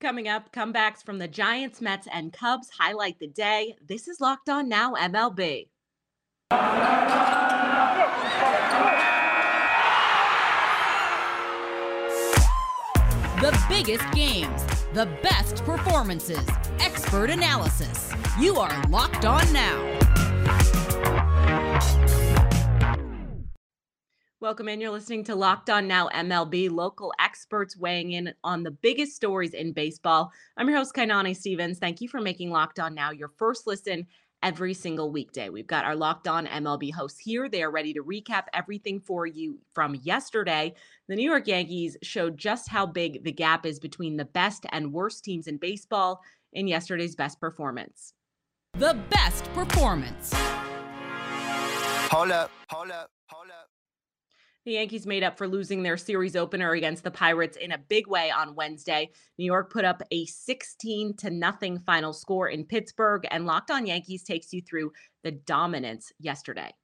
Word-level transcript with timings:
Coming 0.00 0.28
up, 0.28 0.52
comebacks 0.52 1.02
from 1.04 1.18
the 1.18 1.26
Giants, 1.26 1.80
Mets, 1.80 2.06
and 2.12 2.32
Cubs 2.32 2.70
highlight 2.78 3.18
the 3.18 3.26
day. 3.26 3.74
This 3.84 4.06
is 4.06 4.20
Locked 4.20 4.48
On 4.48 4.68
Now 4.68 4.94
MLB. 4.94 5.70
The 13.40 13.64
biggest 13.68 14.08
games, 14.12 14.62
the 14.94 15.06
best 15.20 15.64
performances, 15.64 16.46
expert 16.78 17.30
analysis. 17.30 18.12
You 18.38 18.54
are 18.58 18.84
Locked 18.88 19.24
On 19.24 19.52
Now. 19.52 19.87
Welcome 24.40 24.68
in. 24.68 24.80
You're 24.80 24.92
listening 24.92 25.24
to 25.24 25.34
Locked 25.34 25.68
On 25.68 25.88
Now 25.88 26.08
MLB, 26.10 26.70
local 26.70 27.12
experts 27.18 27.76
weighing 27.76 28.12
in 28.12 28.32
on 28.44 28.62
the 28.62 28.70
biggest 28.70 29.16
stories 29.16 29.52
in 29.52 29.72
baseball. 29.72 30.30
I'm 30.56 30.68
your 30.68 30.78
host, 30.78 30.94
Kainani 30.94 31.36
Stevens. 31.36 31.80
Thank 31.80 32.00
you 32.00 32.08
for 32.08 32.20
making 32.20 32.52
Locked 32.52 32.78
On 32.78 32.94
Now 32.94 33.10
your 33.10 33.32
first 33.36 33.66
listen 33.66 34.06
every 34.40 34.74
single 34.74 35.10
weekday. 35.10 35.48
We've 35.48 35.66
got 35.66 35.84
our 35.84 35.96
Locked 35.96 36.28
On 36.28 36.46
MLB 36.46 36.92
hosts 36.92 37.18
here. 37.18 37.48
They 37.48 37.64
are 37.64 37.70
ready 37.72 37.92
to 37.94 38.04
recap 38.04 38.44
everything 38.54 39.00
for 39.00 39.26
you 39.26 39.58
from 39.74 39.96
yesterday. 40.04 40.72
The 41.08 41.16
New 41.16 41.28
York 41.28 41.48
Yankees 41.48 41.96
showed 42.04 42.38
just 42.38 42.68
how 42.68 42.86
big 42.86 43.24
the 43.24 43.32
gap 43.32 43.66
is 43.66 43.80
between 43.80 44.18
the 44.18 44.24
best 44.24 44.66
and 44.70 44.92
worst 44.92 45.24
teams 45.24 45.48
in 45.48 45.56
baseball 45.56 46.20
in 46.52 46.68
yesterday's 46.68 47.16
best 47.16 47.40
performance. 47.40 48.14
The 48.74 48.96
best 49.10 49.52
performance. 49.52 50.32
Hold 52.12 52.30
up, 52.30 52.52
hold 52.68 52.92
up, 52.92 53.10
hold 53.26 53.47
up. 53.47 53.47
The 54.68 54.74
Yankees 54.74 55.06
made 55.06 55.22
up 55.22 55.38
for 55.38 55.48
losing 55.48 55.82
their 55.82 55.96
series 55.96 56.36
opener 56.36 56.72
against 56.72 57.02
the 57.02 57.10
Pirates 57.10 57.56
in 57.56 57.72
a 57.72 57.78
big 57.78 58.06
way 58.06 58.30
on 58.30 58.54
Wednesday. 58.54 59.08
New 59.38 59.46
York 59.46 59.72
put 59.72 59.86
up 59.86 60.02
a 60.10 60.26
16 60.26 61.16
to 61.16 61.30
nothing 61.30 61.78
final 61.78 62.12
score 62.12 62.50
in 62.50 62.66
Pittsburgh, 62.66 63.26
and 63.30 63.46
Locked 63.46 63.70
On 63.70 63.86
Yankees 63.86 64.22
takes 64.24 64.52
you 64.52 64.60
through 64.60 64.92
the 65.24 65.30
dominance 65.30 66.12
yesterday. 66.18 66.74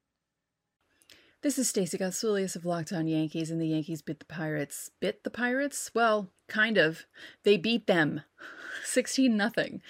This 1.42 1.58
is 1.58 1.68
Stacey 1.68 1.98
Gotsulias 1.98 2.56
of 2.56 2.64
Locked 2.64 2.94
On 2.94 3.06
Yankees, 3.06 3.50
and 3.50 3.60
the 3.60 3.68
Yankees 3.68 4.00
bit 4.00 4.18
the 4.18 4.24
Pirates. 4.24 4.90
Bit 5.00 5.22
the 5.22 5.28
Pirates? 5.28 5.90
Well, 5.94 6.30
kind 6.48 6.78
of. 6.78 7.04
They 7.42 7.58
beat 7.58 7.86
them 7.86 8.22
16 8.84 9.36
nothing. 9.36 9.82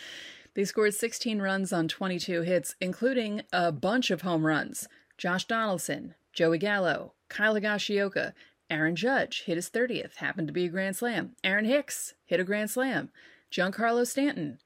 They 0.56 0.64
scored 0.64 0.94
16 0.94 1.40
runs 1.40 1.72
on 1.72 1.86
22 1.86 2.42
hits, 2.42 2.74
including 2.80 3.42
a 3.52 3.70
bunch 3.70 4.10
of 4.10 4.22
home 4.22 4.44
runs. 4.44 4.88
Josh 5.16 5.44
Donaldson, 5.44 6.16
Joey 6.34 6.58
Gallo, 6.58 7.14
Kyle 7.28 7.54
Higashioka, 7.54 8.32
Aaron 8.68 8.96
Judge 8.96 9.42
hit 9.44 9.56
his 9.56 9.70
30th, 9.70 10.16
happened 10.16 10.48
to 10.48 10.52
be 10.52 10.64
a 10.64 10.68
grand 10.68 10.96
slam. 10.96 11.36
Aaron 11.44 11.64
Hicks 11.64 12.14
hit 12.24 12.40
a 12.40 12.44
grand 12.44 12.70
slam. 12.70 13.10
Giancarlo 13.52 14.06
Stanton, 14.06 14.58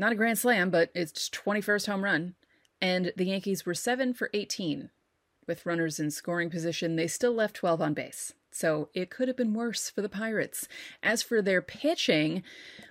not 0.00 0.12
a 0.12 0.16
grand 0.16 0.38
slam, 0.38 0.70
but 0.70 0.90
it's 0.94 1.28
21st 1.28 1.86
home 1.86 2.04
run. 2.04 2.34
And 2.80 3.12
the 3.18 3.26
Yankees 3.26 3.66
were 3.66 3.74
7 3.74 4.14
for 4.14 4.30
18. 4.32 4.88
With 5.46 5.66
runners 5.66 6.00
in 6.00 6.10
scoring 6.10 6.48
position, 6.48 6.96
they 6.96 7.06
still 7.06 7.34
left 7.34 7.56
12 7.56 7.82
on 7.82 7.92
base. 7.92 8.32
So 8.50 8.88
it 8.94 9.10
could 9.10 9.28
have 9.28 9.36
been 9.36 9.52
worse 9.52 9.90
for 9.90 10.00
the 10.00 10.08
Pirates. 10.08 10.66
As 11.02 11.22
for 11.22 11.42
their 11.42 11.60
pitching, 11.60 12.42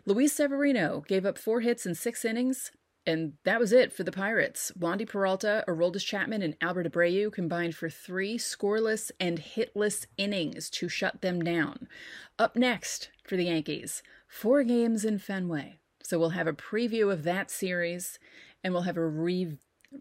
Luis 0.06 0.34
Severino 0.34 1.04
gave 1.08 1.26
up 1.26 1.40
four 1.40 1.62
hits 1.62 1.88
in 1.88 1.96
six 1.96 2.24
innings, 2.24 2.72
and 3.10 3.34
that 3.44 3.60
was 3.60 3.74
it 3.74 3.92
for 3.92 4.04
the 4.04 4.12
Pirates. 4.12 4.72
Wandy 4.78 5.08
Peralta, 5.08 5.66
Aroldis 5.68 6.06
Chapman, 6.06 6.42
and 6.42 6.56
Albert 6.62 6.92
Abreu 6.92 7.32
combined 7.32 7.76
for 7.76 7.90
three 7.90 8.38
scoreless 8.38 9.12
and 9.20 9.40
hitless 9.40 10.06
innings 10.18 10.70
to 10.70 10.88
shut 10.88 11.22
them 11.22 11.42
down. 11.42 11.88
Up 12.38 12.56
next 12.56 13.10
for 13.28 13.36
the 13.36 13.46
Yankees, 13.46 14.04
four 14.28 14.64
games 14.64 15.04
in 15.04 15.18
Fenway. 15.18 15.80
So 16.04 16.20
we'll 16.20 16.30
have 16.30 16.48
a 16.48 16.54
preview 16.54 17.12
of 17.12 17.24
that 17.24 17.52
series, 17.52 18.20
and 18.64 18.74
we'll 18.74 18.84
have 18.84 18.98
a 18.98 19.06
re 19.06 19.58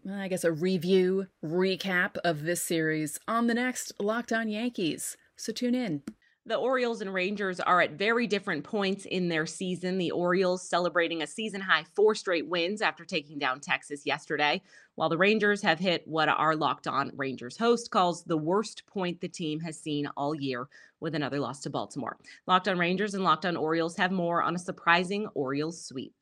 I 0.07 0.27
guess 0.27 0.43
a 0.43 0.51
review, 0.51 1.27
recap 1.43 2.17
of 2.23 2.43
this 2.43 2.61
series 2.61 3.19
on 3.27 3.47
the 3.47 3.55
next 3.55 3.91
Locked 3.99 4.31
On 4.31 4.47
Yankees. 4.47 5.17
So 5.35 5.51
tune 5.51 5.73
in. 5.73 6.03
The 6.49 6.55
Orioles 6.55 7.01
and 7.01 7.13
Rangers 7.13 7.59
are 7.59 7.79
at 7.79 7.91
very 7.91 8.25
different 8.25 8.63
points 8.63 9.05
in 9.05 9.29
their 9.29 9.45
season. 9.45 9.99
The 9.99 10.09
Orioles 10.09 10.67
celebrating 10.67 11.21
a 11.21 11.27
season 11.27 11.61
high 11.61 11.83
four 11.93 12.15
straight 12.15 12.47
wins 12.47 12.81
after 12.81 13.05
taking 13.05 13.37
down 13.37 13.59
Texas 13.59 14.03
yesterday, 14.03 14.63
while 14.95 15.09
the 15.09 15.17
Rangers 15.17 15.61
have 15.61 15.77
hit 15.77 16.07
what 16.07 16.27
our 16.27 16.55
Locked 16.55 16.87
On 16.87 17.11
Rangers 17.15 17.55
host 17.55 17.91
calls 17.91 18.23
the 18.23 18.35
worst 18.35 18.87
point 18.87 19.21
the 19.21 19.27
team 19.27 19.59
has 19.59 19.77
seen 19.77 20.07
all 20.17 20.33
year 20.33 20.67
with 20.99 21.13
another 21.13 21.39
loss 21.39 21.59
to 21.61 21.69
Baltimore. 21.69 22.17
Locked 22.47 22.67
On 22.67 22.79
Rangers 22.79 23.13
and 23.13 23.23
Locked 23.23 23.45
On 23.45 23.55
Orioles 23.55 23.95
have 23.97 24.11
more 24.11 24.41
on 24.41 24.55
a 24.55 24.59
surprising 24.59 25.27
Orioles 25.35 25.79
sweep. 25.79 26.15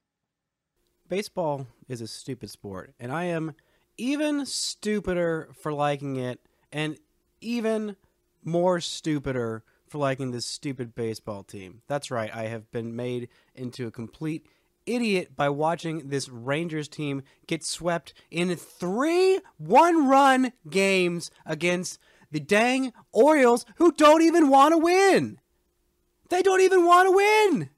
Baseball 1.07 1.67
is 1.87 2.01
a 2.01 2.07
stupid 2.07 2.49
sport, 2.49 2.93
and 2.99 3.13
I 3.13 3.23
am 3.23 3.53
even 3.97 4.45
stupider 4.45 5.51
for 5.53 5.71
liking 5.71 6.17
it, 6.17 6.41
and 6.69 6.97
even 7.39 7.95
more 8.43 8.81
stupider 8.81 9.63
for 9.89 9.97
liking 9.97 10.31
this 10.31 10.45
stupid 10.45 10.95
baseball 10.95 11.43
team. 11.43 11.81
That's 11.87 12.11
right, 12.11 12.33
I 12.33 12.43
have 12.43 12.71
been 12.71 12.95
made 12.95 13.29
into 13.55 13.87
a 13.87 13.91
complete 13.91 14.45
idiot 14.85 15.35
by 15.35 15.49
watching 15.49 16.09
this 16.09 16.29
Rangers 16.29 16.87
team 16.87 17.23
get 17.45 17.63
swept 17.63 18.13
in 18.31 18.55
three 18.55 19.39
one 19.57 20.07
run 20.07 20.53
games 20.69 21.29
against 21.45 21.99
the 22.31 22.39
dang 22.39 22.93
Orioles 23.11 23.65
who 23.75 23.91
don't 23.91 24.21
even 24.21 24.49
want 24.49 24.73
to 24.73 24.77
win. 24.77 25.39
They 26.29 26.41
don't 26.41 26.61
even 26.61 26.85
want 26.85 27.07
to 27.07 27.11
win. 27.11 27.69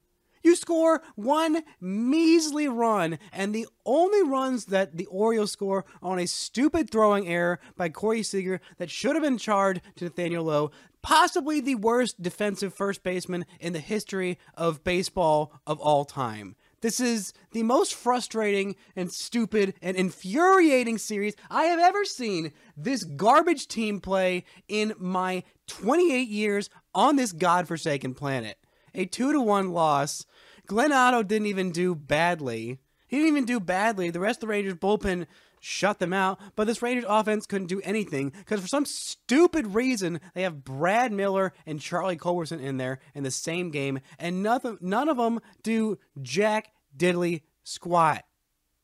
You 0.41 0.56
score 0.56 1.02
one 1.16 1.64
measly 1.81 2.68
run, 2.70 3.20
and 3.34 3.53
the 3.53 3.68
only 3.86 4.24
runs 4.24 4.66
that 4.66 4.96
the 4.96 5.06
Orioles 5.08 5.52
score 5.52 5.86
on 6.02 6.18
a 6.18 6.28
stupid 6.28 6.90
throwing 6.90 7.28
error 7.28 7.59
by 7.76 7.90
Corey 7.90 8.24
Seager 8.24 8.62
that 8.78 8.90
should 8.90 9.16
have 9.16 9.24
been 9.24 9.38
charged 9.38 9.81
to 9.97 10.06
Nathaniel 10.06 10.46
Lowe, 10.46 10.72
possibly 11.01 11.59
the 11.59 11.75
worst 11.75 12.21
defensive 12.21 12.73
first 12.73 13.03
baseman 13.03 13.45
in 13.59 13.73
the 13.73 13.79
history 13.79 14.37
of 14.55 14.83
baseball 14.83 15.53
of 15.65 15.79
all 15.79 16.05
time. 16.05 16.55
This 16.81 16.99
is 16.99 17.33
the 17.51 17.63
most 17.63 17.93
frustrating 17.93 18.75
and 18.95 19.11
stupid 19.11 19.73
and 19.81 19.97
infuriating 19.97 20.97
series 20.97 21.35
I 21.49 21.65
have 21.65 21.79
ever 21.79 22.05
seen 22.05 22.53
this 22.77 23.03
garbage 23.03 23.67
team 23.67 23.99
play 23.99 24.45
in 24.67 24.93
my 24.97 25.43
28 25.67 26.27
years 26.29 26.69
on 26.95 27.17
this 27.17 27.33
godforsaken 27.33 28.13
planet 28.13 28.57
a 28.93 29.05
two 29.05 29.31
to 29.31 29.41
one 29.41 29.71
loss. 29.71 30.25
Glenn 30.66 30.91
Otto 30.91 31.23
didn't 31.23 31.47
even 31.47 31.71
do 31.71 31.95
badly. 31.95 32.79
He 33.09 33.18
didn't 33.18 33.30
even 33.30 33.46
do 33.46 33.59
badly. 33.59 34.12
The 34.12 34.20
rest 34.20 34.38
of 34.38 34.42
the 34.42 34.47
Rangers 34.47 34.75
bullpen 34.75 35.25
shut 35.59 36.00
them 36.00 36.14
out, 36.14 36.40
but 36.56 36.68
this 36.68 36.81
Rangers 36.81 37.06
offense 37.08 37.46
couldn't 37.46 37.68
do 37.68 37.81
anything 37.84 38.30
because 38.30 38.62
for 38.62 38.68
some 38.68 38.86
stupid 38.86 39.74
reason 39.74 40.22
they 40.34 40.44
have 40.44 40.64
Brad 40.64 41.12
Miller 41.12 41.53
and 41.66 41.81
Charlie 41.81 42.16
Culberson 42.16 42.62
in 42.62 42.78
there 42.78 43.00
in 43.14 43.24
the 43.24 43.31
same 43.31 43.72
game, 43.72 44.00
and 44.18 44.42
nothing, 44.42 44.78
none 44.80 45.09
of 45.09 45.18
them 45.18 45.42
do 45.64 45.97
jack 46.22 46.72
diddly 46.96 47.42
squat. 47.64 48.24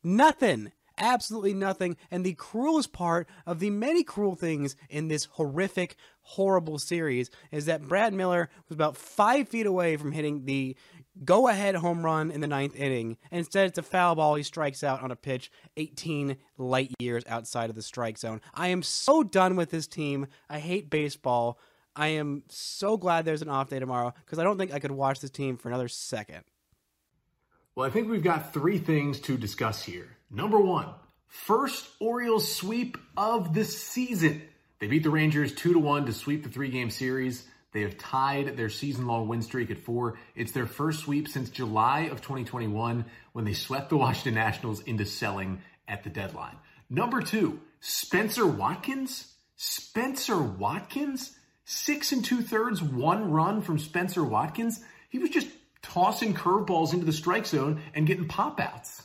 Nothing 0.04 0.72
absolutely 0.98 1.54
nothing. 1.54 1.98
And 2.12 2.26
the 2.26 2.34
cruelest 2.34 2.94
part 2.94 3.28
of 3.46 3.60
the 3.60 3.70
many 3.70 4.04
cruel 4.04 4.36
things 4.36 4.76
in 4.90 5.08
this 5.08 5.26
horrific, 5.26 5.96
horrible 6.22 6.80
series 6.80 7.30
is 7.52 7.66
that 7.66 7.88
Brad 7.88 8.14
Miller 8.14 8.50
was 8.68 8.76
about 8.76 8.98
five 8.98 9.48
feet 9.48 9.66
away 9.66 9.98
from 9.98 10.12
hitting 10.12 10.46
the 10.46 10.76
go 11.24 11.48
ahead 11.48 11.76
home 11.76 12.04
run 12.04 12.32
in 12.32 12.42
the 12.42 12.48
ninth 12.48 12.76
inning. 12.76 13.18
Instead, 13.32 13.68
it's 13.68 13.78
a 13.78 13.84
foul 13.84 14.16
ball. 14.16 14.36
He 14.36 14.44
strikes 14.44 14.84
out 14.84 15.02
on 15.02 15.12
a 15.12 15.16
pitch 15.16 15.52
18 15.78 16.38
light 16.58 16.92
years 17.00 17.24
outside 17.28 17.70
of 17.70 17.76
the 17.76 17.82
strike 17.82 18.18
zone. 18.18 18.42
I 18.54 18.68
am 18.70 18.84
so 18.84 19.24
done 19.24 19.56
with 19.56 19.70
this 19.70 19.88
team. 19.88 20.28
I 20.50 20.60
hate 20.60 20.90
baseball. 20.90 21.60
I 21.96 22.08
am 22.08 22.44
so 22.50 22.98
glad 22.98 23.24
there's 23.24 23.42
an 23.42 23.50
off 23.50 23.70
day 23.70 23.80
tomorrow 23.80 24.14
because 24.26 24.40
I 24.40 24.44
don't 24.44 24.58
think 24.58 24.74
I 24.74 24.80
could 24.80 24.92
watch 24.92 25.22
this 25.22 25.32
team 25.32 25.58
for 25.58 25.70
another 25.70 25.88
second. 25.88 26.44
Well, 27.74 27.88
I 27.88 27.90
think 27.90 28.10
we've 28.10 28.24
got 28.24 28.54
three 28.54 28.78
things 28.78 29.20
to 29.22 29.38
discuss 29.38 29.84
here. 29.84 30.18
Number 30.30 30.60
one, 30.60 30.88
first 31.28 31.88
Orioles 32.00 32.54
sweep 32.54 32.98
of 33.16 33.54
the 33.54 33.64
season. 33.66 34.42
They 34.80 34.88
beat 34.88 35.04
the 35.04 35.10
Rangers 35.10 35.54
2 35.54 35.74
to 35.74 35.80
1 35.80 36.06
to 36.06 36.14
sweep 36.14 36.44
the 36.44 36.50
three 36.50 36.70
game 36.70 36.90
series. 36.90 37.46
They 37.76 37.82
have 37.82 37.98
tied 37.98 38.56
their 38.56 38.70
season 38.70 39.06
long 39.06 39.28
win 39.28 39.42
streak 39.42 39.70
at 39.70 39.80
four. 39.80 40.18
It's 40.34 40.54
their 40.54 40.66
first 40.66 41.02
sweep 41.02 41.28
since 41.28 41.50
July 41.50 42.04
of 42.04 42.22
2021 42.22 43.04
when 43.34 43.44
they 43.44 43.52
swept 43.52 43.90
the 43.90 43.98
Washington 43.98 44.36
Nationals 44.36 44.80
into 44.80 45.04
selling 45.04 45.62
at 45.86 46.06
the 46.06 46.10
deadline. 46.10 46.56
Number 46.90 47.22
two, 47.22 47.60
Spencer 47.82 48.48
Watkins. 48.48 49.30
Spencer 49.58 50.42
Watkins? 50.42 51.38
Six 51.66 52.14
and 52.14 52.24
two 52.24 52.44
thirds, 52.44 52.82
one 52.82 53.30
run 53.32 53.62
from 53.62 53.78
Spencer 53.78 54.24
Watkins. 54.24 54.80
He 55.10 55.20
was 55.20 55.32
just 55.32 55.50
tossing 55.82 56.34
curveballs 56.34 56.94
into 56.94 57.06
the 57.06 57.12
strike 57.12 57.46
zone 57.46 57.82
and 57.94 58.08
getting 58.08 58.30
pop 58.30 58.62
outs. 58.62 59.04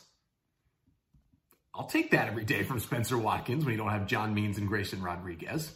I'll 1.75 1.87
take 1.87 2.11
that 2.11 2.29
every 2.29 2.45
day 2.45 2.63
from 2.63 2.79
Spencer 2.79 3.17
Watkins 3.17 3.65
when 3.65 3.73
you 3.73 3.77
don't 3.77 3.89
have 3.91 4.07
John 4.07 4.33
Means 4.33 4.57
and 4.57 4.69
Grayson 4.69 5.01
Rodriguez. 5.01 5.73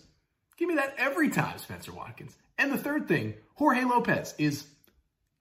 Give 0.56 0.70
me 0.70 0.76
that 0.76 0.96
every 0.98 1.28
time, 1.28 1.58
Spencer 1.58 1.92
Watkins. 1.92 2.34
And 2.58 2.72
the 2.72 2.78
third 2.78 3.08
thing, 3.08 3.36
Jorge 3.56 3.84
Lopez 3.84 4.34
is 4.38 4.66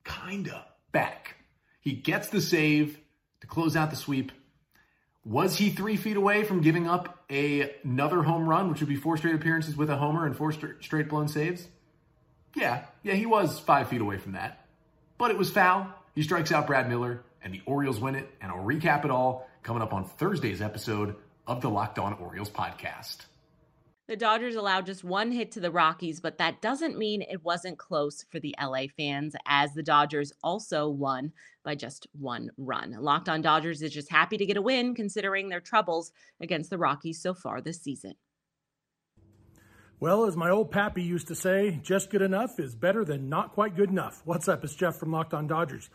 kinda 0.04 0.64
back. 0.92 1.36
He 1.80 1.92
gets 1.92 2.28
the 2.28 2.40
save 2.40 2.98
to 3.40 3.46
close 3.46 3.76
out 3.76 3.90
the 3.90 3.96
sweep. 3.96 4.32
Was 5.24 5.56
he 5.56 5.70
three 5.70 5.96
feet 5.96 6.16
away 6.16 6.44
from 6.44 6.60
giving 6.60 6.86
up 6.86 7.24
a, 7.30 7.74
another 7.82 8.22
home 8.22 8.48
run, 8.48 8.70
which 8.70 8.80
would 8.80 8.88
be 8.88 8.96
four 8.96 9.16
straight 9.16 9.34
appearances 9.34 9.76
with 9.76 9.88
a 9.90 9.96
homer 9.96 10.26
and 10.26 10.36
four 10.36 10.52
straight 10.52 11.08
blown 11.08 11.28
saves? 11.28 11.66
Yeah, 12.54 12.84
yeah, 13.02 13.14
he 13.14 13.26
was 13.26 13.58
five 13.58 13.88
feet 13.88 14.00
away 14.00 14.18
from 14.18 14.32
that. 14.32 14.66
But 15.18 15.30
it 15.30 15.38
was 15.38 15.50
foul. 15.50 15.88
He 16.14 16.22
strikes 16.22 16.52
out 16.52 16.66
Brad 16.66 16.88
Miller, 16.88 17.22
and 17.42 17.52
the 17.52 17.62
Orioles 17.66 18.00
win 18.00 18.14
it. 18.14 18.28
And 18.40 18.52
I'll 18.52 18.64
recap 18.64 19.04
it 19.04 19.10
all 19.10 19.48
coming 19.62 19.82
up 19.82 19.92
on 19.92 20.04
Thursday's 20.04 20.60
episode 20.62 21.16
of 21.46 21.60
the 21.60 21.70
Locked 21.70 21.98
On 21.98 22.12
Orioles 22.14 22.50
podcast. 22.50 23.18
The 24.06 24.16
Dodgers 24.16 24.54
allowed 24.54 24.84
just 24.84 25.02
one 25.02 25.32
hit 25.32 25.50
to 25.52 25.60
the 25.60 25.70
Rockies, 25.70 26.20
but 26.20 26.36
that 26.36 26.60
doesn't 26.60 26.98
mean 26.98 27.22
it 27.22 27.42
wasn't 27.42 27.78
close 27.78 28.22
for 28.30 28.38
the 28.38 28.54
LA 28.60 28.82
fans, 28.94 29.34
as 29.46 29.72
the 29.72 29.82
Dodgers 29.82 30.30
also 30.42 30.90
won 30.90 31.32
by 31.64 31.74
just 31.74 32.06
one 32.12 32.50
run. 32.58 32.94
Locked 33.00 33.30
on 33.30 33.40
Dodgers 33.40 33.80
is 33.80 33.94
just 33.94 34.10
happy 34.10 34.36
to 34.36 34.44
get 34.44 34.58
a 34.58 34.62
win 34.62 34.94
considering 34.94 35.48
their 35.48 35.60
troubles 35.60 36.12
against 36.38 36.68
the 36.68 36.76
Rockies 36.76 37.22
so 37.22 37.32
far 37.32 37.62
this 37.62 37.80
season. 37.80 38.12
Well, 40.00 40.26
as 40.26 40.36
my 40.36 40.50
old 40.50 40.70
pappy 40.70 41.02
used 41.02 41.28
to 41.28 41.34
say, 41.34 41.80
just 41.82 42.10
good 42.10 42.20
enough 42.20 42.60
is 42.60 42.74
better 42.74 43.06
than 43.06 43.30
not 43.30 43.52
quite 43.52 43.74
good 43.74 43.88
enough. 43.88 44.20
What's 44.26 44.48
up? 44.48 44.64
It's 44.64 44.74
Jeff 44.74 44.96
from 44.96 45.12
Locked 45.12 45.32
on 45.32 45.46
Dodgers. 45.46 45.88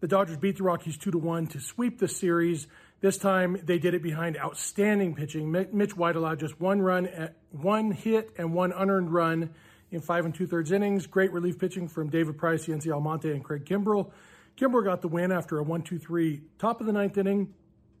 The 0.00 0.08
Dodgers 0.08 0.36
beat 0.36 0.58
the 0.58 0.64
Rockies 0.64 0.98
2 0.98 1.12
to 1.12 1.18
1 1.18 1.46
to 1.46 1.60
sweep 1.60 1.98
the 1.98 2.08
series 2.08 2.66
this 3.04 3.18
time 3.18 3.60
they 3.62 3.78
did 3.78 3.92
it 3.92 4.02
behind 4.02 4.34
outstanding 4.38 5.14
pitching. 5.14 5.52
Mitch 5.52 5.94
White 5.94 6.16
allowed 6.16 6.40
just 6.40 6.58
one 6.58 6.80
run, 6.80 7.06
at 7.06 7.36
one 7.50 7.90
hit, 7.90 8.30
and 8.38 8.54
one 8.54 8.72
unearned 8.72 9.12
run 9.12 9.50
in 9.90 10.00
five 10.00 10.24
and 10.24 10.34
two 10.34 10.46
thirds 10.46 10.72
innings. 10.72 11.06
Great 11.06 11.30
relief 11.30 11.58
pitching 11.58 11.86
from 11.86 12.08
David 12.08 12.38
Price, 12.38 12.64
Yency 12.64 12.90
Almonte, 12.90 13.30
and 13.30 13.44
Craig 13.44 13.66
Kimbrel. 13.66 14.10
Kimbrel 14.56 14.82
got 14.82 15.02
the 15.02 15.08
win 15.08 15.32
after 15.32 15.58
a 15.58 15.62
one-two-three 15.62 16.44
top 16.58 16.80
of 16.80 16.86
the 16.86 16.94
ninth 16.94 17.18
inning, 17.18 17.52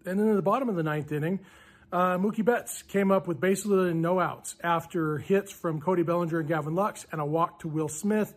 and 0.06 0.18
then 0.18 0.26
in 0.26 0.36
the 0.36 0.42
bottom 0.42 0.70
of 0.70 0.74
the 0.74 0.82
ninth 0.82 1.12
inning, 1.12 1.40
uh, 1.92 2.16
Mookie 2.16 2.42
Betts 2.42 2.82
came 2.84 3.10
up 3.10 3.28
with 3.28 3.44
and 3.44 4.00
no 4.00 4.20
outs 4.20 4.56
after 4.64 5.18
hits 5.18 5.52
from 5.52 5.82
Cody 5.82 6.02
Bellinger 6.02 6.38
and 6.38 6.48
Gavin 6.48 6.74
Lux 6.74 7.04
and 7.12 7.20
a 7.20 7.26
walk 7.26 7.58
to 7.58 7.68
Will 7.68 7.88
Smith. 7.88 8.32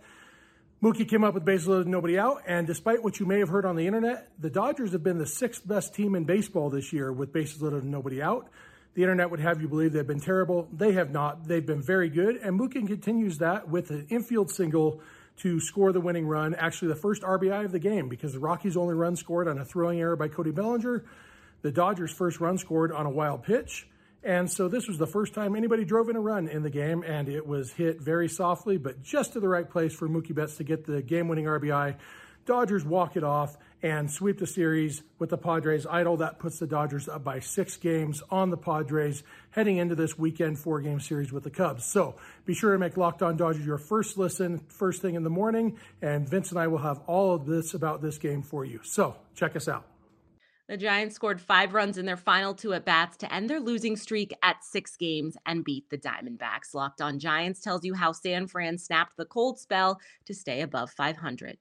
Mookie 0.81 1.07
came 1.07 1.23
up 1.23 1.33
with 1.33 1.43
bases 1.43 1.67
loaded, 1.67 1.87
nobody 1.87 2.19
out. 2.19 2.43
And 2.45 2.67
despite 2.67 3.03
what 3.03 3.19
you 3.19 3.25
may 3.25 3.39
have 3.39 3.49
heard 3.49 3.65
on 3.65 3.75
the 3.75 3.87
internet, 3.87 4.29
the 4.39 4.51
Dodgers 4.51 4.91
have 4.91 5.03
been 5.03 5.17
the 5.17 5.25
sixth 5.25 5.67
best 5.67 5.95
team 5.95 6.13
in 6.13 6.25
baseball 6.25 6.69
this 6.69 6.93
year 6.93 7.11
with 7.11 7.33
bases 7.33 7.59
loaded 7.63 7.81
and 7.81 7.91
nobody 7.91 8.21
out. 8.21 8.47
The 8.93 9.01
internet 9.01 9.31
would 9.31 9.39
have 9.39 9.59
you 9.59 9.67
believe 9.67 9.91
they've 9.93 10.05
been 10.05 10.19
terrible. 10.19 10.67
They 10.71 10.91
have 10.93 11.11
not. 11.11 11.47
They've 11.47 11.65
been 11.65 11.81
very 11.81 12.09
good. 12.09 12.35
And 12.37 12.59
Mookie 12.59 12.85
continues 12.85 13.39
that 13.39 13.69
with 13.69 13.89
an 13.89 14.05
infield 14.09 14.51
single 14.51 15.01
to 15.37 15.59
score 15.59 15.91
the 15.91 16.01
winning 16.01 16.27
run. 16.27 16.53
Actually, 16.53 16.89
the 16.89 16.95
first 16.95 17.23
RBI 17.23 17.65
of 17.65 17.71
the 17.71 17.79
game 17.79 18.07
because 18.07 18.33
the 18.33 18.39
Rockies' 18.39 18.77
only 18.77 18.93
run 18.93 19.15
scored 19.15 19.47
on 19.47 19.57
a 19.57 19.65
throwing 19.65 19.99
error 19.99 20.15
by 20.15 20.27
Cody 20.27 20.51
Bellinger. 20.51 21.05
The 21.63 21.71
Dodgers' 21.71 22.11
first 22.11 22.39
run 22.39 22.59
scored 22.59 22.91
on 22.91 23.07
a 23.07 23.09
wild 23.09 23.41
pitch. 23.41 23.87
And 24.23 24.51
so 24.51 24.67
this 24.67 24.87
was 24.87 24.97
the 24.97 25.07
first 25.07 25.33
time 25.33 25.55
anybody 25.55 25.85
drove 25.85 26.09
in 26.09 26.15
a 26.15 26.19
run 26.19 26.47
in 26.47 26.63
the 26.63 26.69
game, 26.69 27.03
and 27.03 27.29
it 27.29 27.45
was 27.45 27.71
hit 27.71 28.01
very 28.01 28.27
softly, 28.27 28.77
but 28.77 29.01
just 29.01 29.33
to 29.33 29.39
the 29.39 29.47
right 29.47 29.69
place 29.69 29.93
for 29.93 30.09
Mookie 30.09 30.35
Betts 30.35 30.57
to 30.57 30.63
get 30.63 30.85
the 30.85 31.01
game-winning 31.01 31.45
RBI. 31.45 31.95
Dodgers 32.45 32.85
walk 32.85 33.17
it 33.17 33.23
off 33.25 33.57
and 33.83 34.09
sweep 34.09 34.39
the 34.39 34.47
series 34.47 35.03
with 35.19 35.29
the 35.29 35.37
Padres 35.37 35.85
idle. 35.85 36.17
That 36.17 36.39
puts 36.39 36.59
the 36.59 36.65
Dodgers 36.65 37.07
up 37.07 37.23
by 37.23 37.41
six 37.41 37.77
games 37.77 38.23
on 38.31 38.49
the 38.49 38.57
Padres 38.57 39.21
heading 39.51 39.77
into 39.77 39.95
this 39.95 40.17
weekend 40.17 40.57
four 40.57 40.79
game 40.79 40.99
series 40.99 41.31
with 41.31 41.43
the 41.43 41.49
Cubs. 41.49 41.85
So 41.85 42.15
be 42.45 42.53
sure 42.53 42.71
to 42.71 42.79
make 42.79 42.95
Locked 42.95 43.21
On 43.21 43.35
Dodgers 43.35 43.65
your 43.65 43.77
first 43.77 44.17
listen 44.17 44.59
first 44.69 45.01
thing 45.01 45.15
in 45.15 45.23
the 45.23 45.29
morning. 45.29 45.77
And 46.01 46.27
Vince 46.27 46.51
and 46.51 46.59
I 46.59 46.67
will 46.67 46.79
have 46.79 46.99
all 47.05 47.35
of 47.35 47.45
this 47.45 47.73
about 47.73 48.01
this 48.01 48.17
game 48.17 48.41
for 48.41 48.63
you. 48.63 48.79
So 48.83 49.17
check 49.35 49.55
us 49.55 49.67
out. 49.67 49.96
The 50.67 50.75
Giants 50.75 51.15
scored 51.15 51.39
five 51.39 51.73
runs 51.73 51.97
in 51.97 52.05
their 52.05 52.17
final 52.17 52.53
two 52.53 52.73
at 52.73 52.83
bats 52.83 53.15
to 53.17 53.33
end 53.33 53.49
their 53.49 53.61
losing 53.61 53.95
streak 53.95 54.35
at 54.43 54.65
six 54.65 54.97
games 54.97 55.37
and 55.45 55.63
beat 55.63 55.89
the 55.89 55.97
Diamondbacks. 55.97 56.73
Locked 56.73 56.99
on 56.99 57.19
Giants 57.19 57.61
tells 57.61 57.85
you 57.85 57.93
how 57.93 58.11
San 58.11 58.47
Fran 58.47 58.77
snapped 58.77 59.15
the 59.15 59.23
cold 59.23 59.59
spell 59.59 59.97
to 60.25 60.33
stay 60.33 60.59
above 60.59 60.91
500. 60.91 61.57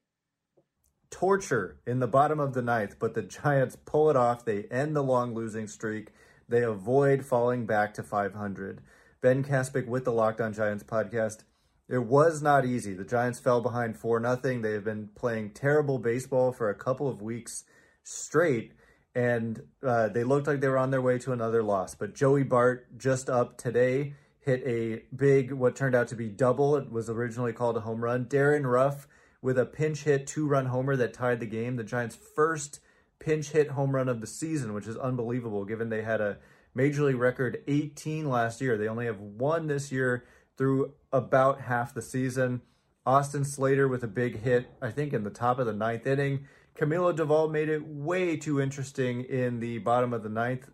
Torture 1.09 1.79
in 1.87 1.99
the 1.99 2.07
bottom 2.07 2.41
of 2.41 2.53
the 2.53 2.61
ninth, 2.61 2.97
but 2.99 3.13
the 3.13 3.21
Giants 3.21 3.77
pull 3.77 4.09
it 4.09 4.17
off. 4.17 4.43
They 4.43 4.63
end 4.63 4.93
the 4.93 5.03
long 5.03 5.33
losing 5.33 5.69
streak. 5.69 6.09
They 6.49 6.63
avoid 6.63 7.23
falling 7.23 7.65
back 7.65 7.93
to 7.93 8.03
500. 8.03 8.81
Ben 9.21 9.41
Caspick 9.41 9.87
with 9.87 10.03
the 10.03 10.11
Locked 10.11 10.41
On 10.41 10.51
Giants 10.51 10.83
podcast. 10.83 11.43
It 11.87 12.03
was 12.03 12.41
not 12.41 12.65
easy. 12.65 12.93
The 12.93 13.05
Giants 13.05 13.39
fell 13.39 13.61
behind 13.61 13.97
4 13.97 14.21
0. 14.21 14.61
They 14.61 14.73
have 14.73 14.83
been 14.83 15.11
playing 15.15 15.51
terrible 15.51 15.97
baseball 15.97 16.51
for 16.51 16.69
a 16.69 16.75
couple 16.75 17.07
of 17.07 17.21
weeks 17.21 17.63
straight 18.03 18.73
and 19.15 19.61
uh, 19.83 20.09
they 20.09 20.23
looked 20.23 20.47
like 20.47 20.61
they 20.61 20.67
were 20.67 20.77
on 20.77 20.91
their 20.91 21.01
way 21.01 21.17
to 21.19 21.31
another 21.31 21.63
loss. 21.63 21.95
But 21.95 22.13
Joey 22.13 22.43
Bart, 22.43 22.97
just 22.97 23.29
up 23.29 23.57
today, 23.57 24.13
hit 24.39 24.63
a 24.65 25.03
big, 25.15 25.51
what 25.51 25.75
turned 25.75 25.95
out 25.95 26.07
to 26.09 26.15
be 26.15 26.29
double. 26.29 26.75
It 26.75 26.91
was 26.91 27.09
originally 27.09 27.53
called 27.53 27.77
a 27.77 27.81
home 27.81 28.03
run. 28.03 28.25
Darin 28.25 28.65
Ruf 28.65 29.07
with 29.41 29.57
a 29.57 29.65
pinch 29.65 30.03
hit 30.03 30.27
two 30.27 30.47
run 30.47 30.67
homer 30.67 30.95
that 30.95 31.13
tied 31.13 31.39
the 31.39 31.45
game. 31.45 31.75
The 31.75 31.83
Giants' 31.83 32.15
first 32.15 32.79
pinch 33.19 33.49
hit 33.49 33.71
home 33.71 33.95
run 33.95 34.07
of 34.09 34.21
the 34.21 34.27
season, 34.27 34.73
which 34.73 34.87
is 34.87 34.97
unbelievable 34.97 35.65
given 35.65 35.89
they 35.89 36.01
had 36.03 36.21
a 36.21 36.37
major 36.73 37.03
league 37.03 37.17
record 37.17 37.63
18 37.67 38.29
last 38.29 38.61
year. 38.61 38.77
They 38.77 38.87
only 38.87 39.05
have 39.05 39.19
one 39.19 39.67
this 39.67 39.91
year 39.91 40.25
through 40.57 40.93
about 41.11 41.61
half 41.61 41.93
the 41.93 42.01
season. 42.01 42.61
Austin 43.05 43.45
Slater 43.45 43.87
with 43.87 44.03
a 44.03 44.07
big 44.07 44.41
hit, 44.41 44.67
I 44.81 44.91
think, 44.91 45.13
in 45.13 45.23
the 45.23 45.29
top 45.29 45.59
of 45.59 45.65
the 45.65 45.73
ninth 45.73 46.05
inning. 46.05 46.45
Camilo 46.77 47.15
Doval 47.15 47.49
made 47.49 47.69
it 47.69 47.87
way 47.87 48.37
too 48.37 48.61
interesting 48.61 49.23
in 49.23 49.59
the 49.59 49.79
bottom 49.79 50.13
of 50.13 50.21
the 50.21 50.29
ninth. 50.29 50.69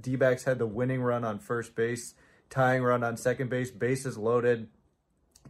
D 0.00 0.14
backs 0.14 0.44
had 0.44 0.60
the 0.60 0.66
winning 0.66 1.02
run 1.02 1.24
on 1.24 1.40
first 1.40 1.74
base, 1.74 2.14
tying 2.48 2.82
run 2.82 3.02
on 3.02 3.16
second 3.16 3.50
base, 3.50 3.72
bases 3.72 4.16
loaded. 4.16 4.68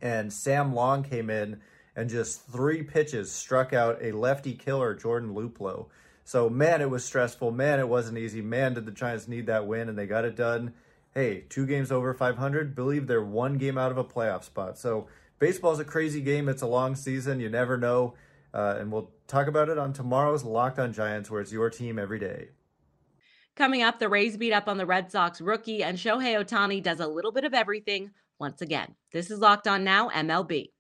And 0.00 0.32
Sam 0.32 0.75
Long 0.75 1.02
came 1.02 1.28
in 1.28 1.60
and 1.94 2.08
just 2.08 2.46
three 2.46 2.82
pitches 2.82 3.31
struck 3.31 3.75
out 3.75 3.99
a 4.00 4.12
lefty 4.12 4.55
killer, 4.55 4.94
Jordan 4.94 5.34
Luplow. 5.34 5.88
So, 6.25 6.49
man, 6.49 6.81
it 6.81 6.88
was 6.88 7.05
stressful. 7.05 7.50
Man, 7.50 7.78
it 7.78 7.88
wasn't 7.88 8.19
easy. 8.19 8.40
Man, 8.40 8.75
did 8.75 8.87
the 8.87 8.93
Giants 8.93 9.28
need 9.28 9.46
that 9.46 9.66
win, 9.66 9.88
and 9.88 9.99
they 9.99 10.06
got 10.06 10.25
it 10.25 10.37
done. 10.37 10.72
Hey, 11.12 11.44
two 11.49 11.66
games 11.66 11.90
over 11.90 12.14
500. 12.14 12.75
Believe 12.75 13.06
they're 13.06 13.22
one 13.22 13.58
game 13.58 13.76
out 13.76 13.90
of 13.90 13.99
a 13.99 14.05
playoff 14.05 14.44
spot. 14.44 14.78
So, 14.78 15.08
baseball's 15.38 15.81
a 15.81 15.84
crazy 15.84 16.20
game. 16.20 16.49
It's 16.49 16.62
a 16.62 16.66
long 16.66 16.94
season. 16.94 17.40
You 17.40 17.50
never 17.50 17.76
know. 17.76 18.14
Uh, 18.53 18.77
and 18.79 18.91
we'll 18.91 19.11
talk 19.27 19.47
about 19.47 19.69
it 19.69 19.79
on 19.79 19.93
tomorrow's 19.93 20.45
Locked 20.45 20.79
on 20.79 20.93
Giants, 20.93 21.31
where 21.31 21.41
it's 21.41 21.53
your 21.53 21.70
team 21.70 21.99
every 21.99 22.19
day. 22.19 22.49
Coming 23.56 23.82
up, 23.82 23.99
the 23.99 24.08
Rays 24.08 24.37
beat 24.37 24.53
up 24.53 24.69
on 24.69 24.79
the 24.79 24.87
Red 24.87 25.11
Sox 25.11 25.41
rookie, 25.41 25.82
and 25.82 25.99
Shohei 25.99 26.43
Ohtani 26.43 26.82
does 26.82 27.01
a 27.01 27.06
little 27.06 27.32
bit 27.32 27.44
of 27.44 27.55
everything 27.55 28.11
once 28.39 28.63
again. 28.63 28.94
This 29.13 29.31
is 29.31 29.41
Locked 29.41 29.67
On 29.67 29.82
Now, 29.84 30.08
MLB. 30.11 30.70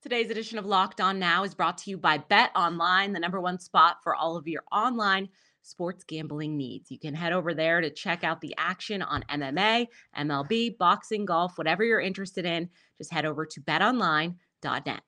Today's 0.00 0.30
edition 0.30 0.58
of 0.58 0.64
Locked 0.64 1.00
On 1.00 1.18
Now 1.18 1.44
is 1.44 1.54
brought 1.54 1.78
to 1.78 1.90
you 1.90 1.98
by 1.98 2.18
Bet 2.18 2.50
Online, 2.56 3.12
the 3.12 3.20
number 3.20 3.40
one 3.40 3.58
spot 3.58 3.96
for 4.02 4.14
all 4.14 4.36
of 4.36 4.48
your 4.48 4.62
online 4.72 5.28
sports 5.62 6.04
gambling 6.04 6.56
needs. 6.56 6.90
You 6.90 6.98
can 6.98 7.14
head 7.14 7.32
over 7.32 7.52
there 7.52 7.80
to 7.80 7.90
check 7.90 8.24
out 8.24 8.40
the 8.40 8.54
action 8.56 9.02
on 9.02 9.24
MMA, 9.28 9.88
MLB, 10.16 10.78
boxing, 10.78 11.24
golf, 11.24 11.58
whatever 11.58 11.84
you're 11.84 12.00
interested 12.00 12.46
in. 12.46 12.70
Just 12.96 13.12
head 13.12 13.26
over 13.26 13.44
to 13.44 13.60
betonline.net. 13.60 15.02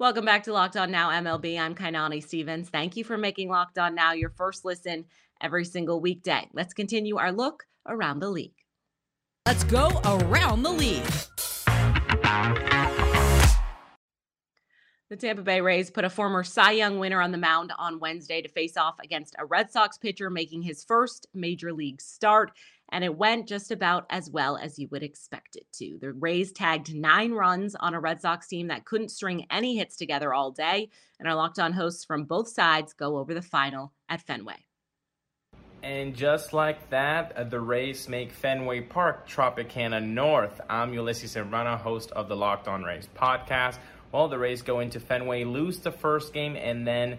Welcome 0.00 0.24
back 0.24 0.44
to 0.44 0.52
Locked 0.54 0.78
On 0.78 0.90
Now 0.90 1.10
MLB. 1.10 1.60
I'm 1.60 1.74
Kainani 1.74 2.24
Stevens. 2.26 2.70
Thank 2.70 2.96
you 2.96 3.04
for 3.04 3.18
making 3.18 3.50
Locked 3.50 3.76
On 3.76 3.94
Now 3.94 4.12
your 4.14 4.30
first 4.30 4.64
listen 4.64 5.04
every 5.42 5.66
single 5.66 6.00
weekday. 6.00 6.48
Let's 6.54 6.72
continue 6.72 7.18
our 7.18 7.30
look 7.30 7.64
around 7.86 8.20
the 8.20 8.30
league. 8.30 8.54
Let's 9.44 9.62
go 9.64 10.00
around 10.06 10.62
the 10.62 10.70
league. 10.70 11.04
The 15.10 15.16
Tampa 15.16 15.42
Bay 15.42 15.60
Rays 15.60 15.90
put 15.90 16.06
a 16.06 16.08
former 16.08 16.44
Cy 16.44 16.70
Young 16.70 16.98
winner 16.98 17.20
on 17.20 17.30
the 17.30 17.36
mound 17.36 17.74
on 17.76 18.00
Wednesday 18.00 18.40
to 18.40 18.48
face 18.48 18.78
off 18.78 18.94
against 19.04 19.34
a 19.38 19.44
Red 19.44 19.70
Sox 19.70 19.98
pitcher 19.98 20.30
making 20.30 20.62
his 20.62 20.82
first 20.82 21.26
major 21.34 21.74
league 21.74 22.00
start 22.00 22.52
and 22.90 23.04
it 23.04 23.16
went 23.16 23.48
just 23.48 23.70
about 23.70 24.06
as 24.10 24.30
well 24.30 24.56
as 24.56 24.78
you 24.78 24.88
would 24.90 25.02
expect 25.02 25.56
it 25.56 25.66
to. 25.74 25.98
The 26.00 26.12
Rays 26.12 26.52
tagged 26.52 26.94
nine 26.94 27.32
runs 27.32 27.74
on 27.74 27.94
a 27.94 28.00
Red 28.00 28.20
Sox 28.20 28.48
team 28.48 28.68
that 28.68 28.84
couldn't 28.84 29.10
string 29.10 29.46
any 29.50 29.76
hits 29.76 29.96
together 29.96 30.34
all 30.34 30.50
day, 30.50 30.90
and 31.18 31.28
our 31.28 31.34
locked 31.34 31.58
on 31.58 31.72
hosts 31.72 32.04
from 32.04 32.24
both 32.24 32.48
sides 32.48 32.92
go 32.92 33.18
over 33.18 33.34
the 33.34 33.42
final 33.42 33.92
at 34.08 34.22
Fenway. 34.22 34.66
And 35.82 36.14
just 36.14 36.52
like 36.52 36.90
that, 36.90 37.32
uh, 37.36 37.44
the 37.44 37.60
Rays 37.60 38.06
make 38.06 38.32
Fenway 38.32 38.82
Park 38.82 39.26
Tropicana 39.26 40.04
North. 40.04 40.60
I'm 40.68 40.92
Ulysses 40.92 41.30
Serrano, 41.30 41.76
host 41.76 42.10
of 42.10 42.28
the 42.28 42.36
Locked 42.36 42.68
On 42.68 42.82
Rays 42.82 43.08
podcast. 43.16 43.78
Well, 44.12 44.28
the 44.28 44.38
Rays 44.38 44.60
go 44.60 44.80
into 44.80 45.00
Fenway, 45.00 45.44
lose 45.44 45.78
the 45.78 45.92
first 45.92 46.34
game, 46.34 46.54
and 46.56 46.86
then 46.86 47.18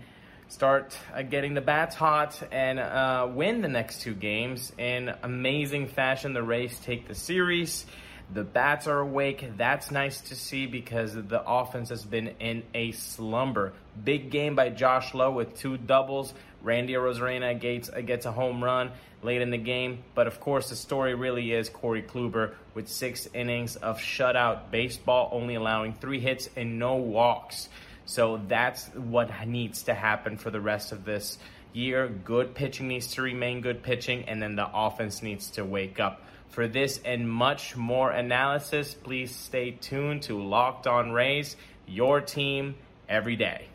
start 0.51 0.97
uh, 1.15 1.21
getting 1.21 1.53
the 1.53 1.61
bats 1.61 1.95
hot 1.95 2.37
and 2.51 2.77
uh, 2.77 3.25
win 3.33 3.61
the 3.61 3.69
next 3.69 4.01
two 4.01 4.13
games 4.13 4.73
in 4.77 5.13
amazing 5.23 5.87
fashion. 5.87 6.33
The 6.33 6.43
Rays 6.43 6.77
take 6.79 7.07
the 7.07 7.15
series. 7.15 7.85
The 8.33 8.43
bats 8.43 8.85
are 8.87 8.99
awake. 8.99 9.45
That's 9.55 9.91
nice 9.91 10.19
to 10.21 10.35
see 10.35 10.65
because 10.65 11.13
the 11.13 11.41
offense 11.45 11.87
has 11.89 12.03
been 12.03 12.35
in 12.39 12.63
a 12.73 12.91
slumber. 12.91 13.71
Big 14.03 14.29
game 14.29 14.55
by 14.55 14.69
Josh 14.69 15.13
Lowe 15.13 15.31
with 15.31 15.57
two 15.57 15.77
doubles. 15.77 16.33
Randy 16.61 16.93
Arozarena 16.93 17.57
gets, 17.59 17.89
gets 17.89 18.25
a 18.25 18.31
home 18.31 18.61
run 18.61 18.91
late 19.23 19.41
in 19.41 19.51
the 19.51 19.57
game. 19.57 20.03
But 20.15 20.27
of 20.27 20.41
course, 20.41 20.69
the 20.69 20.75
story 20.75 21.15
really 21.15 21.53
is 21.53 21.69
Corey 21.69 22.03
Kluber 22.03 22.55
with 22.73 22.89
six 22.89 23.27
innings 23.33 23.77
of 23.77 23.99
shutout 23.99 24.69
baseball, 24.69 25.29
only 25.31 25.55
allowing 25.55 25.93
three 25.93 26.19
hits 26.19 26.49
and 26.57 26.77
no 26.77 26.95
walks. 26.95 27.69
So 28.05 28.41
that's 28.47 28.87
what 28.89 29.47
needs 29.47 29.83
to 29.83 29.93
happen 29.93 30.37
for 30.37 30.49
the 30.49 30.61
rest 30.61 30.91
of 30.91 31.05
this 31.05 31.37
year. 31.73 32.07
Good 32.07 32.55
pitching 32.55 32.87
needs 32.87 33.13
to 33.13 33.21
remain 33.21 33.61
good 33.61 33.83
pitching, 33.83 34.25
and 34.27 34.41
then 34.41 34.55
the 34.55 34.67
offense 34.73 35.21
needs 35.21 35.51
to 35.51 35.63
wake 35.63 35.99
up. 35.99 36.21
For 36.49 36.67
this 36.67 36.99
and 37.05 37.29
much 37.29 37.77
more 37.77 38.11
analysis, 38.11 38.93
please 38.93 39.33
stay 39.33 39.71
tuned 39.71 40.23
to 40.23 40.41
Locked 40.41 40.85
On 40.85 41.11
Rays, 41.11 41.55
your 41.87 42.19
team 42.19 42.75
every 43.07 43.37
day. 43.37 43.70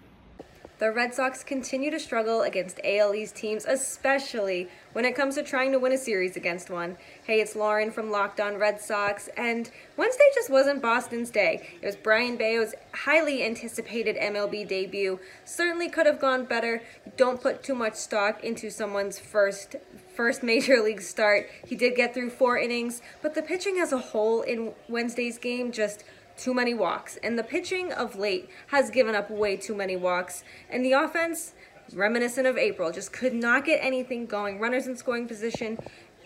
The 0.79 0.93
Red 0.93 1.15
Sox 1.15 1.43
continue 1.43 1.91
to 1.91 1.99
struggle 1.99 2.43
against 2.43 2.81
AL 2.85 3.15
East 3.15 3.35
teams, 3.35 3.65
especially 3.65 4.69
when 4.93 5.07
it 5.07 5.17
comes 5.17 5.37
to 5.37 5.43
trying 5.43 5.73
to 5.73 5.79
win 5.79 5.93
a 5.93 5.97
series 5.97 6.37
against 6.37 6.69
one. 6.69 6.99
Hey, 7.25 7.41
it's 7.41 7.57
Lauren 7.57 7.91
from 7.91 8.11
Locked 8.11 8.41
On 8.41 8.59
Red 8.59 8.79
Sox, 8.79 9.31
and 9.39 9.71
Wednesday 9.97 10.25
just 10.35 10.51
wasn't 10.51 10.83
Boston's 10.83 11.31
day. 11.31 11.67
It 11.81 11.87
was 11.87 11.97
Brayan 11.97 12.37
Bello's 12.37 12.75
highly 12.93 13.43
anticipated 13.43 14.17
MLB 14.17 14.69
debut. 14.69 15.19
Certainly 15.47 15.89
could 15.89 16.05
have 16.05 16.21
gone 16.21 16.45
better. 16.45 16.83
Don't 17.17 17.41
put 17.41 17.63
too 17.63 17.75
much 17.75 17.95
stock 17.95 18.45
into 18.45 18.71
someone's 18.71 19.19
first 19.19 19.77
first 20.15 20.43
major 20.43 20.81
league 20.85 21.01
start. 21.01 21.49
He 21.67 21.75
did 21.75 21.97
get 21.97 22.13
through 22.13 22.31
four 22.31 22.59
innings, 22.59 23.01
but 23.23 23.35
the 23.35 23.41
pitching 23.41 23.79
as 23.79 23.93
a 23.93 23.99
whole 23.99 24.43
in 24.43 24.75
Wednesday's 24.91 25.39
game 25.39 25.73
just 25.73 26.05
too 26.37 26.55
many 26.55 26.75
walks. 26.75 27.17
And 27.23 27.39
the 27.39 27.43
pitching 27.43 27.93
of 27.93 28.17
late 28.17 28.49
has 28.69 28.91
given 28.91 29.15
up 29.15 29.31
way 29.31 29.57
too 29.57 29.75
many 29.75 29.97
walks. 29.97 30.45
And 30.71 30.85
the 30.85 30.93
offense, 30.93 31.55
reminiscent 31.93 32.47
of 32.47 32.57
April, 32.57 32.93
just 32.93 33.13
could 33.13 33.35
not 33.35 33.65
get 33.65 33.79
anything 33.83 34.27
going. 34.27 34.61
Runners 34.61 34.87
in 34.87 34.97
scoring 34.97 35.27
position 35.27 35.79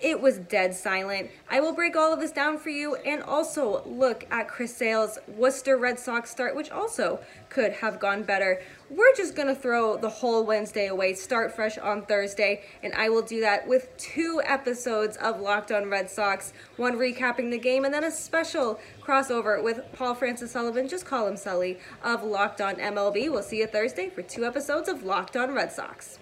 it 0.03 0.21
was 0.21 0.39
dead 0.39 0.75
silent. 0.75 1.31
I 1.51 1.61
will 1.61 1.73
break 1.73 1.97
all 1.97 2.13
of 2.13 2.21
this 2.21 2.33
down 2.33 2.59
for 2.59 2.71
you 2.71 2.97
and 2.97 3.23
also 3.23 3.83
look 3.85 4.27
at 4.31 4.49
Chris 4.49 4.77
Sale's 4.77 5.19
Worcester 5.29 5.77
Red 5.77 5.99
Sox 5.99 6.31
start, 6.31 6.57
which 6.57 6.71
also 6.71 7.21
could 7.49 7.73
have 7.75 7.99
gone 7.99 8.23
better. 8.23 8.61
We're 8.89 9.15
just 9.17 9.37
to 9.37 9.55
throw 9.55 9.97
the 9.97 10.09
whole 10.09 10.45
Wednesday 10.45 10.87
away, 10.87 11.15
start 11.15 11.55
fresh 11.55 11.79
on 11.79 12.07
Thursday, 12.07 12.63
and 12.83 12.93
I 12.95 13.09
will 13.09 13.23
do 13.23 13.41
that 13.41 13.69
with 13.69 13.97
two 13.97 14.41
episodes 14.45 15.17
of 15.17 15.41
Locked 15.41 15.73
on 15.73 15.91
Red 15.91 16.11
Sox, 16.11 16.53
one 16.77 16.95
recapping 16.95 17.51
the 17.51 17.59
game, 17.59 17.85
and 17.85 17.93
then 17.93 18.05
a 18.05 18.11
special 18.11 18.81
crossover 19.03 19.63
with 19.63 19.81
Paul 19.93 20.15
Francis 20.15 20.53
Sullivan, 20.53 20.89
just 20.89 21.07
call 21.07 21.27
him 21.27 21.37
Sully, 21.37 21.79
of 22.03 22.23
Locked 22.23 22.61
on 22.61 22.77
MLB. 22.77 23.31
We'll 23.31 23.43
see 23.43 23.59
you 23.59 23.67
Thursday 23.67 24.09
for 24.09 24.23
two 24.23 24.45
episodes 24.45 24.89
of 24.89 25.03
Locked 25.03 25.37
on 25.37 25.53
Red 25.53 25.73
Sox. 25.73 26.19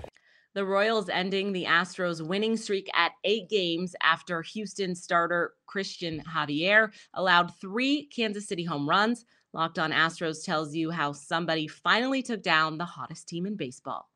The 0.59 0.67
Royals 0.67 1.09
ending 1.09 1.53
the 1.53 1.67
Astros 1.67 2.21
winning 2.21 2.57
streak 2.57 2.91
at 2.93 3.13
eight 3.23 3.49
games 3.49 3.95
after 4.03 4.43
Houston 4.43 4.97
starter 4.97 5.55
Cristian 5.73 6.21
Javier 6.25 6.93
allowed 7.15 7.57
three 7.61 8.07
Kansas 8.07 8.49
City 8.49 8.65
home 8.65 8.89
runs. 8.89 9.25
Locked 9.53 9.79
on 9.79 9.93
Astros 9.93 10.45
tells 10.45 10.75
you 10.75 10.91
how 10.91 11.13
somebody 11.13 11.69
finally 11.69 12.25
took 12.25 12.43
down 12.43 12.77
the 12.77 12.85
hottest 12.85 13.29
team 13.29 13.47
in 13.47 13.55
baseball. 13.55 14.11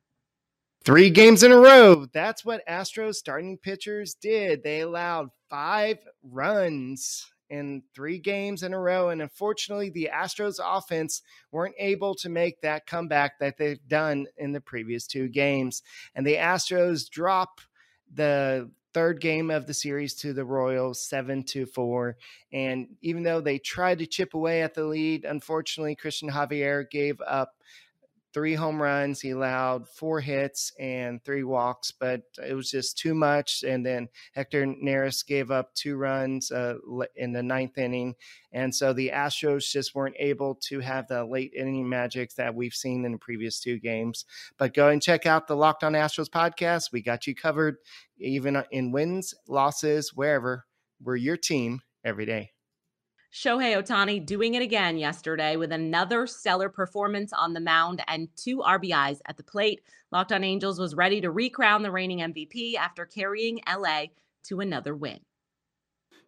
Three 0.82 1.10
games 1.10 1.44
in 1.44 1.52
a 1.52 1.56
row. 1.56 2.06
That's 2.12 2.44
what 2.44 2.66
Astros 2.66 3.14
starting 3.14 3.56
pitchers 3.56 4.14
did. 4.14 4.64
They 4.64 4.80
allowed 4.80 5.28
five 5.48 5.98
runs 6.24 7.24
in 7.52 7.82
three 7.94 8.18
games 8.18 8.62
in 8.62 8.72
a 8.72 8.80
row. 8.80 9.10
And 9.10 9.20
unfortunately, 9.20 9.90
the 9.90 10.08
Astros 10.12 10.58
offense 10.58 11.20
weren't 11.50 11.74
able 11.78 12.14
to 12.14 12.30
make 12.30 12.62
that 12.62 12.86
comeback 12.86 13.38
that 13.40 13.58
they've 13.58 13.86
done 13.86 14.26
in 14.38 14.52
the 14.52 14.60
previous 14.60 15.06
two 15.06 15.28
games. 15.28 15.82
And 16.14 16.26
the 16.26 16.36
Astros 16.36 17.10
drop 17.10 17.60
the 18.12 18.70
third 18.94 19.20
game 19.20 19.50
of 19.50 19.66
the 19.66 19.74
series 19.74 20.14
to 20.14 20.32
the 20.32 20.46
Royals, 20.46 21.06
seven 21.06 21.44
to 21.44 21.66
four. 21.66 22.16
And 22.52 22.88
even 23.02 23.22
though 23.22 23.42
they 23.42 23.58
tried 23.58 23.98
to 23.98 24.06
chip 24.06 24.32
away 24.32 24.62
at 24.62 24.72
the 24.72 24.84
lead, 24.84 25.26
unfortunately, 25.26 25.94
Cristian 25.94 26.30
Javier 26.30 26.90
gave 26.90 27.20
up 27.20 27.52
three 28.32 28.54
home 28.54 28.80
runs. 28.80 29.20
He 29.20 29.30
allowed 29.30 29.88
four 29.88 30.20
hits 30.20 30.72
and 30.78 31.22
three 31.24 31.44
walks, 31.44 31.92
but 31.92 32.22
it 32.46 32.54
was 32.54 32.70
just 32.70 32.98
too 32.98 33.14
much. 33.14 33.62
And 33.62 33.84
then 33.84 34.08
Hector 34.32 34.66
Neris 34.66 35.26
gave 35.26 35.50
up 35.50 35.74
two 35.74 35.96
runs 35.96 36.50
uh, 36.50 36.74
in 37.16 37.32
the 37.32 37.42
ninth 37.42 37.78
inning. 37.78 38.14
And 38.52 38.74
so 38.74 38.92
the 38.92 39.10
Astros 39.14 39.70
just 39.70 39.94
weren't 39.94 40.16
able 40.18 40.56
to 40.68 40.80
have 40.80 41.08
the 41.08 41.24
late 41.24 41.52
inning 41.54 41.88
magic 41.88 42.34
that 42.34 42.54
we've 42.54 42.74
seen 42.74 43.04
in 43.04 43.12
the 43.12 43.18
previous 43.18 43.60
two 43.60 43.78
games. 43.78 44.24
But 44.58 44.74
go 44.74 44.88
and 44.88 45.02
check 45.02 45.26
out 45.26 45.46
the 45.46 45.56
Locked 45.56 45.84
on 45.84 45.92
Astros 45.92 46.28
podcast. 46.28 46.92
We 46.92 47.02
got 47.02 47.26
you 47.26 47.34
covered, 47.34 47.76
even 48.18 48.62
in 48.70 48.92
wins, 48.92 49.34
losses, 49.48 50.14
wherever. 50.14 50.66
We're 51.02 51.16
your 51.16 51.36
team 51.36 51.80
every 52.04 52.26
day. 52.26 52.52
Shohei 53.32 53.82
Ohtani 53.82 54.24
doing 54.26 54.52
it 54.54 54.62
again 54.62 54.98
yesterday 54.98 55.56
with 55.56 55.72
another 55.72 56.26
stellar 56.26 56.68
performance 56.68 57.32
on 57.32 57.54
the 57.54 57.60
mound 57.60 58.02
and 58.06 58.28
two 58.36 58.58
RBIs 58.58 59.20
at 59.24 59.38
the 59.38 59.42
plate. 59.42 59.80
Locked 60.10 60.32
on 60.32 60.44
Angels 60.44 60.78
was 60.78 60.94
ready 60.94 61.22
to 61.22 61.30
recrown 61.30 61.82
the 61.82 61.90
reigning 61.90 62.18
MVP 62.18 62.74
after 62.74 63.06
carrying 63.06 63.60
LA 63.66 64.08
to 64.48 64.60
another 64.60 64.94
win. 64.94 65.20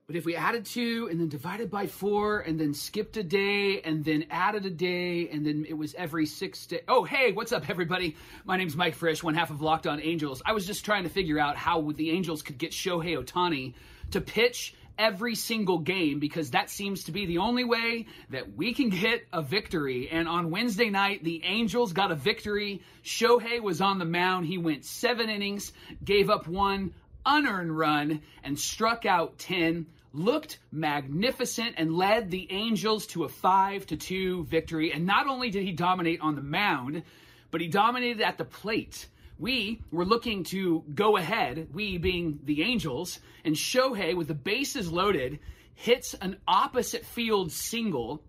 But 0.06 0.16
if 0.16 0.24
we 0.24 0.34
added 0.34 0.64
two 0.64 1.08
and 1.10 1.20
then 1.20 1.28
divided 1.28 1.70
by 1.70 1.86
four 1.88 2.40
and 2.40 2.58
then 2.58 2.72
skipped 2.72 3.18
a 3.18 3.22
day 3.22 3.82
and 3.82 4.02
then 4.02 4.24
added 4.30 4.64
a 4.64 4.70
day 4.70 5.28
and 5.28 5.44
then 5.44 5.66
it 5.68 5.74
was 5.74 5.94
every 5.96 6.24
six 6.24 6.64
day. 6.66 6.80
Oh, 6.88 7.04
hey, 7.04 7.32
what's 7.32 7.52
up, 7.52 7.68
everybody? 7.68 8.16
My 8.46 8.56
name's 8.56 8.76
Mike 8.76 8.94
Frisch, 8.94 9.22
one 9.22 9.34
half 9.34 9.50
of 9.50 9.60
Locked 9.60 9.86
On 9.86 10.00
Angels. 10.00 10.42
I 10.46 10.52
was 10.52 10.66
just 10.66 10.86
trying 10.86 11.02
to 11.02 11.10
figure 11.10 11.38
out 11.38 11.56
how 11.56 11.90
the 11.92 12.10
Angels 12.10 12.42
could 12.42 12.56
get 12.56 12.72
Shohei 12.72 13.22
Ohtani 13.22 13.74
to 14.10 14.20
pitch 14.20 14.74
every 14.98 15.34
single 15.34 15.78
game 15.78 16.18
because 16.18 16.50
that 16.50 16.70
seems 16.70 17.04
to 17.04 17.12
be 17.12 17.26
the 17.26 17.38
only 17.38 17.64
way 17.64 18.06
that 18.30 18.56
we 18.56 18.74
can 18.74 18.90
get 18.90 19.24
a 19.32 19.42
victory. 19.42 20.08
And 20.10 20.28
on 20.28 20.50
Wednesday 20.50 20.90
night, 20.90 21.24
the 21.24 21.42
Angels 21.44 21.92
got 21.92 22.10
a 22.10 22.14
victory. 22.14 22.82
Shohei 23.04 23.60
was 23.60 23.80
on 23.80 23.98
the 23.98 24.04
mound. 24.04 24.46
He 24.46 24.58
went 24.58 24.84
seven 24.84 25.28
innings, 25.28 25.72
gave 26.04 26.30
up 26.30 26.46
one 26.46 26.94
unearned 27.26 27.76
run, 27.76 28.22
and 28.42 28.58
struck 28.58 29.06
out 29.06 29.38
10. 29.38 29.86
Looked 30.12 30.58
magnificent 30.70 31.74
and 31.76 31.96
led 31.96 32.30
the 32.30 32.46
Angels 32.52 33.06
to 33.08 33.24
a 33.24 33.28
5 33.28 33.86
to 33.86 33.96
2 33.96 34.44
victory. 34.44 34.92
And 34.92 35.06
not 35.06 35.26
only 35.26 35.50
did 35.50 35.64
he 35.64 35.72
dominate 35.72 36.20
on 36.20 36.36
the 36.36 36.42
mound, 36.42 37.02
but 37.50 37.60
he 37.60 37.66
dominated 37.66 38.22
at 38.22 38.38
the 38.38 38.44
plate. 38.44 39.08
We 39.38 39.80
were 39.90 40.04
looking 40.04 40.44
to 40.44 40.84
go 40.94 41.16
ahead, 41.16 41.68
we 41.72 41.98
being 41.98 42.40
the 42.44 42.62
Angels, 42.62 43.18
and 43.44 43.54
Shohei, 43.54 44.16
with 44.16 44.28
the 44.28 44.34
bases 44.34 44.90
loaded, 44.92 45.40
hits 45.74 46.14
an 46.14 46.36
opposite 46.46 47.04
field 47.04 47.50
single 47.50 48.22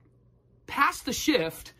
past 0.67 1.05
the 1.05 1.13
shift, 1.13 1.73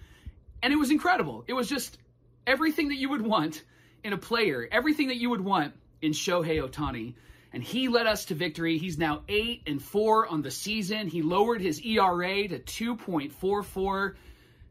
and 0.62 0.72
it 0.72 0.78
was 0.78 0.92
incredible. 0.92 1.44
It 1.48 1.54
was 1.54 1.68
just 1.68 1.98
everything 2.46 2.90
that 2.90 2.98
you 2.98 3.10
would 3.10 3.24
want 3.24 3.64
in 4.04 4.14
a 4.14 4.18
player, 4.18 4.68
everything 4.72 5.08
that 5.08 5.18
you 5.18 5.32
would 5.32 5.42
want 5.42 5.74
in 6.02 6.12
Shohei 6.12 6.62
Ohtani. 6.62 7.16
And 7.52 7.64
he 7.64 7.88
led 7.88 8.06
us 8.06 8.26
to 8.26 8.36
victory. 8.36 8.78
He's 8.78 8.98
now 8.98 9.22
8 9.30 9.64
and 9.66 9.82
4 9.82 10.28
on 10.28 10.42
the 10.42 10.52
season. 10.52 11.08
He 11.08 11.22
lowered 11.22 11.62
his 11.62 11.80
ERA 11.80 12.48
to 12.50 12.60
2.44. 12.60 14.16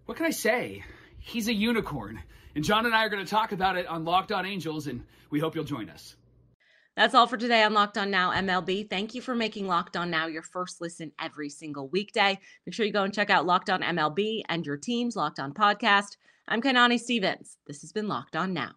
What 0.04 0.16
can 0.16 0.26
I 0.26 0.30
say? 0.30 0.84
He's 1.18 1.48
a 1.48 1.54
unicorn. 1.54 2.20
And 2.54 2.64
John 2.64 2.86
and 2.86 2.94
I 2.94 3.04
are 3.04 3.08
going 3.08 3.24
to 3.24 3.30
talk 3.30 3.52
about 3.52 3.76
it 3.76 3.86
on 3.86 4.04
Locked 4.04 4.30
On 4.30 4.46
Angels, 4.46 4.86
and 4.86 5.04
we 5.30 5.40
hope 5.40 5.54
you'll 5.54 5.64
join 5.64 5.90
us. 5.90 6.16
That's 6.96 7.14
all 7.14 7.26
for 7.26 7.36
today 7.36 7.64
on 7.64 7.74
Locked 7.74 7.98
On 7.98 8.08
Now 8.08 8.30
MLB. 8.30 8.88
Thank 8.88 9.14
you 9.14 9.20
for 9.20 9.34
making 9.34 9.66
Locked 9.66 9.96
On 9.96 10.08
Now 10.10 10.26
your 10.26 10.42
first 10.42 10.80
listen 10.80 11.10
every 11.20 11.48
single 11.48 11.88
weekday. 11.88 12.38
Make 12.64 12.74
sure 12.74 12.86
you 12.86 12.92
go 12.92 13.02
and 13.02 13.12
check 13.12 13.30
out 13.30 13.46
Locked 13.46 13.70
On 13.70 13.82
MLB 13.82 14.42
and 14.48 14.64
your 14.64 14.76
team's 14.76 15.16
Locked 15.16 15.40
On 15.40 15.52
podcast. 15.52 16.16
I'm 16.46 16.62
Kainani 16.62 17.00
Stevens. 17.00 17.56
This 17.66 17.80
has 17.80 17.90
been 17.90 18.06
Locked 18.06 18.36
On 18.36 18.52
Now. 18.52 18.74